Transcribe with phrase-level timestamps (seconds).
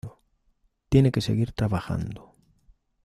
[0.89, 2.33] Tiene que seguir trabajando.